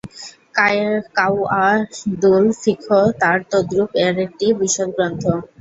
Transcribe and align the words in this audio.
কাওয়াইদুল্ 1.17 2.45
ফিক্হ 2.61 2.87
তাঁর 3.21 3.37
তদ্রূপ 3.51 3.89
আর 4.05 4.15
একটি 4.25 4.45
বিশদ 4.59 4.89
গ্রন্থ। 4.95 5.23